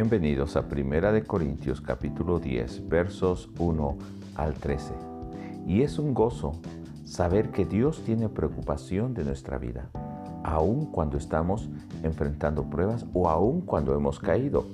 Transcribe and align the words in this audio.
Bienvenidos 0.00 0.54
a 0.54 0.68
Primera 0.68 1.10
de 1.10 1.24
Corintios 1.24 1.80
capítulo 1.80 2.38
10 2.38 2.88
versos 2.88 3.50
1 3.58 3.98
al 4.36 4.54
13. 4.54 4.94
Y 5.66 5.82
es 5.82 5.98
un 5.98 6.14
gozo 6.14 6.52
saber 7.04 7.50
que 7.50 7.64
Dios 7.64 8.04
tiene 8.04 8.28
preocupación 8.28 9.12
de 9.12 9.24
nuestra 9.24 9.58
vida, 9.58 9.90
aun 10.44 10.86
cuando 10.86 11.18
estamos 11.18 11.68
enfrentando 12.04 12.70
pruebas 12.70 13.06
o 13.12 13.28
aun 13.28 13.60
cuando 13.62 13.92
hemos 13.92 14.20
caído, 14.20 14.66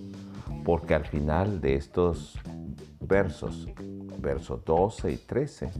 porque 0.62 0.94
al 0.94 1.06
final 1.06 1.62
de 1.62 1.76
estos 1.76 2.38
versos, 3.00 3.66
versos 4.18 4.62
12 4.66 5.10
y 5.10 5.16
13, 5.16 5.70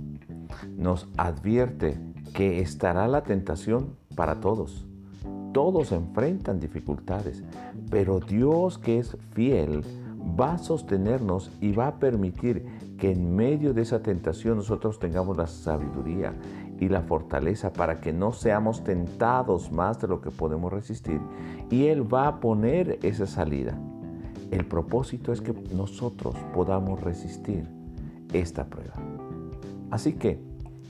nos 0.78 1.06
advierte 1.18 2.00
que 2.32 2.60
estará 2.60 3.06
la 3.08 3.24
tentación 3.24 3.94
para 4.16 4.40
todos 4.40 4.86
todos 5.54 5.92
enfrentan 5.92 6.58
dificultades, 6.58 7.42
pero 7.88 8.18
Dios 8.18 8.76
que 8.76 8.98
es 8.98 9.16
fiel 9.30 9.82
va 10.38 10.54
a 10.54 10.58
sostenernos 10.58 11.50
y 11.60 11.72
va 11.72 11.86
a 11.86 11.98
permitir 11.98 12.66
que 12.98 13.12
en 13.12 13.34
medio 13.36 13.72
de 13.72 13.82
esa 13.82 14.02
tentación 14.02 14.56
nosotros 14.56 14.98
tengamos 14.98 15.36
la 15.36 15.46
sabiduría 15.46 16.34
y 16.80 16.88
la 16.88 17.02
fortaleza 17.02 17.72
para 17.72 18.00
que 18.00 18.12
no 18.12 18.32
seamos 18.32 18.82
tentados 18.82 19.70
más 19.70 20.00
de 20.00 20.08
lo 20.08 20.20
que 20.20 20.30
podemos 20.30 20.72
resistir. 20.72 21.20
Y 21.70 21.86
Él 21.86 22.12
va 22.12 22.26
a 22.26 22.40
poner 22.40 22.98
esa 23.02 23.26
salida. 23.26 23.78
El 24.50 24.66
propósito 24.66 25.32
es 25.32 25.40
que 25.40 25.54
nosotros 25.72 26.34
podamos 26.52 27.00
resistir 27.00 27.64
esta 28.32 28.64
prueba. 28.64 28.94
Así 29.92 30.14
que 30.14 30.40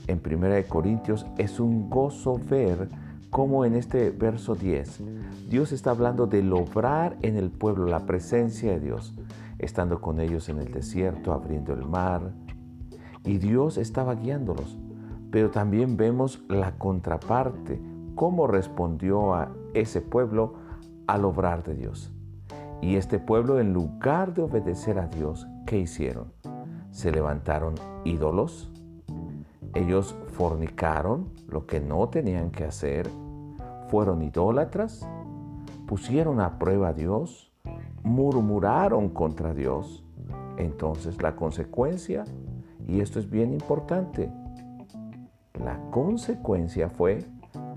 en 0.07 0.21
1 0.25 0.67
Corintios 0.67 1.27
es 1.37 1.59
un 1.59 1.87
gozo 1.89 2.39
ver 2.49 2.89
como 3.35 3.65
en 3.65 3.75
este 3.75 4.11
verso 4.11 4.55
10, 4.55 5.01
Dios 5.49 5.73
está 5.73 5.89
hablando 5.89 6.25
del 6.25 6.53
obrar 6.53 7.17
en 7.21 7.35
el 7.35 7.51
pueblo, 7.51 7.85
la 7.85 8.05
presencia 8.05 8.71
de 8.71 8.79
Dios, 8.79 9.13
estando 9.59 9.99
con 9.99 10.21
ellos 10.21 10.47
en 10.47 10.59
el 10.59 10.71
desierto, 10.71 11.33
abriendo 11.33 11.73
el 11.73 11.85
mar. 11.85 12.31
Y 13.25 13.37
Dios 13.37 13.77
estaba 13.77 14.15
guiándolos. 14.15 14.77
Pero 15.31 15.51
también 15.51 15.97
vemos 15.97 16.45
la 16.47 16.77
contraparte, 16.77 17.81
cómo 18.15 18.47
respondió 18.47 19.33
a 19.33 19.51
ese 19.73 19.99
pueblo 19.99 20.53
al 21.05 21.25
obrar 21.25 21.61
de 21.61 21.75
Dios. 21.75 22.13
Y 22.81 22.95
este 22.95 23.19
pueblo, 23.19 23.59
en 23.59 23.73
lugar 23.73 24.33
de 24.33 24.43
obedecer 24.43 24.97
a 24.97 25.07
Dios, 25.07 25.45
¿qué 25.65 25.77
hicieron? 25.77 26.31
Se 26.91 27.11
levantaron 27.11 27.75
ídolos, 28.05 28.71
ellos 29.73 30.15
fornicaron 30.35 31.29
lo 31.47 31.65
que 31.65 31.79
no 31.79 32.09
tenían 32.09 32.51
que 32.51 32.65
hacer, 32.65 33.09
fueron 33.87 34.21
idólatras, 34.21 35.07
pusieron 35.87 36.41
a 36.41 36.59
prueba 36.59 36.89
a 36.89 36.93
Dios, 36.93 37.53
murmuraron 38.03 39.09
contra 39.09 39.53
Dios. 39.53 40.03
Entonces 40.57 41.21
la 41.21 41.37
consecuencia, 41.37 42.25
y 42.85 42.99
esto 42.99 43.19
es 43.19 43.29
bien 43.29 43.53
importante, 43.53 44.29
la 45.53 45.79
consecuencia 45.89 46.89
fue 46.89 47.19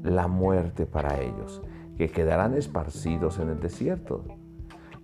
la 0.02 0.26
muerte 0.26 0.84
para 0.84 1.20
ellos, 1.20 1.62
que 1.96 2.10
quedarán 2.10 2.54
esparcidos 2.54 3.38
en 3.38 3.50
el 3.50 3.60
desierto, 3.60 4.24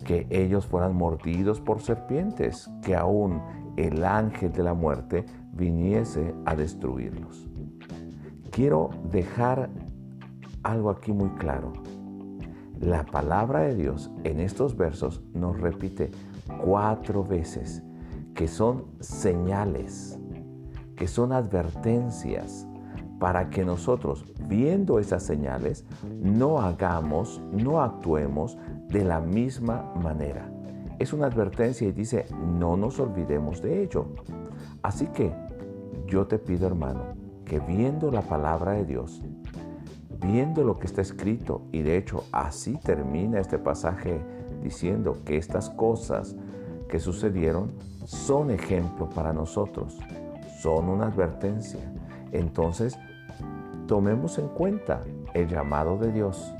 que 0.04 0.26
ellos 0.30 0.66
fueran 0.66 0.96
mordidos 0.96 1.60
por 1.60 1.80
serpientes, 1.80 2.68
que 2.82 2.96
aún 2.96 3.40
el 3.76 4.04
ángel 4.04 4.52
de 4.52 4.62
la 4.64 4.74
muerte 4.74 5.24
viniese 5.56 6.34
a 6.44 6.54
destruirlos. 6.54 7.48
Quiero 8.50 8.90
dejar 9.10 9.70
algo 10.62 10.90
aquí 10.90 11.12
muy 11.12 11.30
claro. 11.30 11.72
La 12.80 13.04
palabra 13.04 13.60
de 13.60 13.74
Dios 13.74 14.10
en 14.24 14.40
estos 14.40 14.76
versos 14.76 15.22
nos 15.32 15.60
repite 15.60 16.10
cuatro 16.62 17.24
veces 17.24 17.82
que 18.34 18.48
son 18.48 18.86
señales, 19.00 20.18
que 20.96 21.06
son 21.06 21.32
advertencias 21.32 22.66
para 23.18 23.48
que 23.48 23.64
nosotros, 23.64 24.24
viendo 24.48 24.98
esas 24.98 25.22
señales, 25.22 25.84
no 26.20 26.60
hagamos, 26.60 27.40
no 27.52 27.80
actuemos 27.80 28.58
de 28.88 29.04
la 29.04 29.20
misma 29.20 29.92
manera. 30.02 30.50
Es 30.98 31.12
una 31.12 31.26
advertencia 31.26 31.88
y 31.88 31.92
dice, 31.92 32.26
no 32.58 32.76
nos 32.76 33.00
olvidemos 33.00 33.62
de 33.62 33.82
ello. 33.82 34.06
Así 34.82 35.06
que 35.06 35.32
yo 36.06 36.26
te 36.26 36.38
pido, 36.38 36.66
hermano, 36.66 37.02
que 37.44 37.60
viendo 37.60 38.10
la 38.10 38.22
palabra 38.22 38.72
de 38.72 38.84
Dios, 38.84 39.22
viendo 40.20 40.64
lo 40.64 40.78
que 40.78 40.86
está 40.86 41.02
escrito, 41.02 41.62
y 41.72 41.82
de 41.82 41.96
hecho 41.96 42.24
así 42.32 42.78
termina 42.78 43.40
este 43.40 43.58
pasaje 43.58 44.20
diciendo 44.62 45.18
que 45.24 45.36
estas 45.36 45.70
cosas 45.70 46.36
que 46.88 46.98
sucedieron 46.98 47.72
son 48.04 48.50
ejemplo 48.50 49.08
para 49.10 49.32
nosotros, 49.32 49.98
son 50.60 50.88
una 50.88 51.06
advertencia. 51.06 51.80
Entonces, 52.32 52.98
tomemos 53.86 54.38
en 54.38 54.48
cuenta 54.48 55.02
el 55.34 55.48
llamado 55.48 55.98
de 55.98 56.12
Dios 56.12 56.54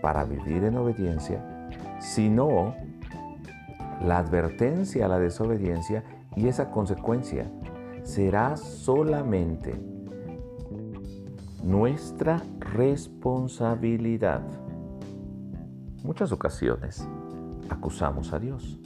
para 0.00 0.24
vivir 0.24 0.64
en 0.64 0.76
obediencia, 0.76 1.68
si 2.00 2.28
no, 2.28 2.74
la 4.02 4.18
advertencia 4.18 5.06
a 5.06 5.08
la 5.08 5.18
desobediencia 5.18 6.02
y 6.34 6.48
esa 6.48 6.70
consecuencia 6.70 7.50
será 8.02 8.56
solamente 8.56 9.74
nuestra 11.62 12.42
responsabilidad. 12.58 14.42
Muchas 16.02 16.32
ocasiones 16.32 17.06
acusamos 17.68 18.32
a 18.32 18.38
Dios 18.38 18.78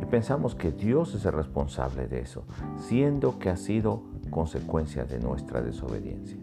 y 0.00 0.04
pensamos 0.04 0.54
que 0.54 0.70
Dios 0.70 1.14
es 1.14 1.24
el 1.24 1.32
responsable 1.32 2.06
de 2.06 2.20
eso, 2.20 2.44
siendo 2.76 3.38
que 3.38 3.48
ha 3.48 3.56
sido 3.56 4.02
consecuencia 4.30 5.04
de 5.04 5.18
nuestra 5.18 5.62
desobediencia. 5.62 6.36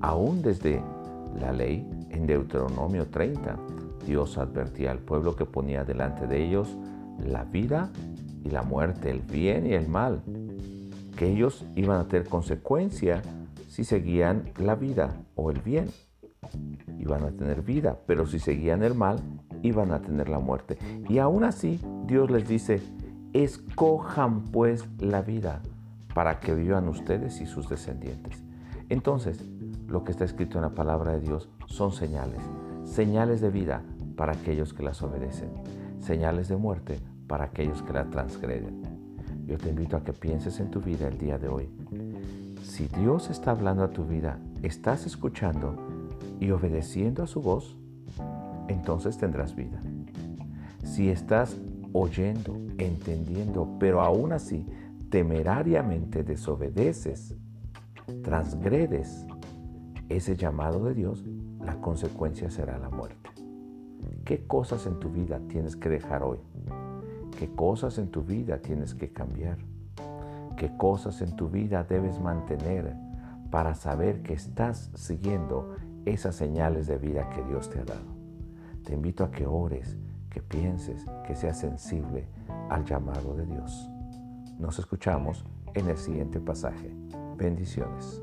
Aún 0.00 0.40
desde 0.40 0.82
la 1.38 1.52
ley, 1.52 1.86
en 2.08 2.26
Deuteronomio 2.26 3.08
30, 3.08 3.58
Dios 4.06 4.38
advertía 4.38 4.90
al 4.90 4.98
pueblo 4.98 5.36
que 5.36 5.44
ponía 5.44 5.84
delante 5.84 6.26
de 6.26 6.44
ellos 6.44 6.76
la 7.22 7.44
vida 7.44 7.90
y 8.42 8.48
la 8.48 8.62
muerte, 8.62 9.10
el 9.10 9.20
bien 9.20 9.66
y 9.66 9.74
el 9.74 9.86
mal, 9.86 10.22
que 11.20 11.28
ellos 11.28 11.66
iban 11.76 12.00
a 12.00 12.08
tener 12.08 12.26
consecuencia 12.26 13.20
si 13.68 13.84
seguían 13.84 14.54
la 14.56 14.74
vida 14.74 15.20
o 15.34 15.50
el 15.50 15.60
bien, 15.60 15.90
iban 16.98 17.24
a 17.24 17.30
tener 17.30 17.60
vida, 17.60 17.98
pero 18.06 18.26
si 18.26 18.38
seguían 18.38 18.82
el 18.82 18.94
mal, 18.94 19.18
iban 19.62 19.92
a 19.92 20.00
tener 20.00 20.30
la 20.30 20.38
muerte. 20.38 20.78
Y 21.10 21.18
aún 21.18 21.44
así, 21.44 21.78
Dios 22.06 22.30
les 22.30 22.48
dice, 22.48 22.80
escojan 23.34 24.44
pues 24.44 24.88
la 24.98 25.20
vida 25.20 25.60
para 26.14 26.40
que 26.40 26.54
vivan 26.54 26.88
ustedes 26.88 27.42
y 27.42 27.46
sus 27.46 27.68
descendientes. 27.68 28.42
Entonces, 28.88 29.44
lo 29.88 30.04
que 30.04 30.12
está 30.12 30.24
escrito 30.24 30.56
en 30.56 30.62
la 30.62 30.74
palabra 30.74 31.12
de 31.12 31.20
Dios 31.20 31.50
son 31.66 31.92
señales, 31.92 32.40
señales 32.84 33.42
de 33.42 33.50
vida 33.50 33.82
para 34.16 34.32
aquellos 34.32 34.72
que 34.72 34.84
las 34.84 35.02
obedecen, 35.02 35.50
señales 35.98 36.48
de 36.48 36.56
muerte 36.56 36.98
para 37.26 37.44
aquellos 37.44 37.82
que 37.82 37.92
la 37.92 38.08
transgreden. 38.08 38.89
Yo 39.50 39.58
te 39.58 39.68
invito 39.68 39.98
a 39.98 40.04
que 40.04 40.14
pienses 40.14 40.60
en 40.60 40.70
tu 40.70 40.80
vida 40.80 41.08
el 41.08 41.18
día 41.18 41.36
de 41.36 41.48
hoy 41.48 41.68
si 42.80 42.86
Dios 42.86 43.28
está 43.28 43.50
hablando 43.50 43.82
a 43.82 43.90
tu 43.90 44.04
vida, 44.04 44.38
estás 44.62 45.04
escuchando 45.04 45.74
y 46.38 46.50
obedeciendo 46.50 47.22
a 47.22 47.26
su 47.26 47.42
voz, 47.42 47.76
entonces 48.68 49.18
tendrás 49.18 49.54
vida. 49.54 49.82
Si 50.84 51.10
estás 51.10 51.58
oyendo, 51.92 52.56
entendiendo, 52.78 53.76
pero 53.78 54.00
aún 54.00 54.32
así 54.32 54.66
temerariamente 55.10 56.22
desobedeces, 56.22 57.34
transgredes 58.22 59.26
ese 60.08 60.36
llamado 60.36 60.84
de 60.84 60.94
Dios, 60.94 61.24
la 61.62 61.74
consecuencia 61.80 62.50
será 62.50 62.78
la 62.78 62.88
muerte. 62.88 63.30
¿Qué 64.24 64.46
cosas 64.46 64.86
en 64.86 64.98
tu 65.00 65.10
vida 65.10 65.40
tienes 65.48 65.76
que 65.76 65.88
dejar 65.88 66.22
hoy? 66.22 66.38
¿Qué 67.40 67.48
cosas 67.48 67.96
en 67.96 68.10
tu 68.10 68.22
vida 68.22 68.58
tienes 68.58 68.94
que 68.94 69.14
cambiar? 69.14 69.56
qué 70.60 70.76
cosas 70.76 71.22
en 71.22 71.36
tu 71.36 71.48
vida 71.48 71.84
debes 71.84 72.20
mantener 72.20 72.94
para 73.50 73.74
saber 73.74 74.22
que 74.22 74.34
estás 74.34 74.90
siguiendo 74.94 75.74
esas 76.04 76.36
señales 76.36 76.86
de 76.86 76.98
vida 76.98 77.30
que 77.30 77.42
Dios 77.44 77.70
te 77.70 77.78
ha 77.78 77.84
dado. 77.84 78.14
Te 78.84 78.92
invito 78.92 79.24
a 79.24 79.30
que 79.30 79.46
ores, 79.46 79.96
que 80.28 80.42
pienses, 80.42 81.06
que 81.26 81.34
seas 81.34 81.58
sensible 81.58 82.28
al 82.68 82.84
llamado 82.84 83.34
de 83.34 83.46
Dios. 83.46 83.88
Nos 84.58 84.78
escuchamos 84.78 85.46
en 85.72 85.88
el 85.88 85.96
siguiente 85.96 86.40
pasaje. 86.40 86.94
Bendiciones. 87.38 88.20